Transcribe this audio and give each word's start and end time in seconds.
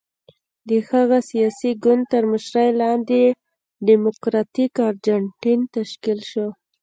د 0.69 0.69
هغه 0.89 1.17
سیاسي 1.29 1.71
ګوند 1.83 2.03
تر 2.13 2.23
مشرۍ 2.31 2.69
لاندې 2.81 3.21
ډیموکراتیک 3.87 4.73
ارجنټاین 4.87 5.61
تشکیل 5.77 6.19
شو. 6.31 6.47